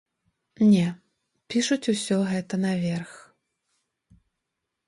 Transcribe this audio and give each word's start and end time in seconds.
Не, 0.71 0.85
пішуць 1.53 1.91
усё 1.95 2.17
гэта 2.31 2.61
наверх! 2.65 3.11